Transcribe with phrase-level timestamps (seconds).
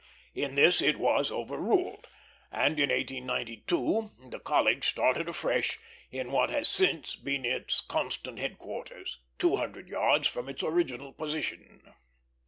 [0.33, 2.07] In this it was overruled,
[2.51, 5.77] and in 1892 the College started afresh
[6.09, 11.83] in what has since been its constant headquarters, two hundred yards from its original position.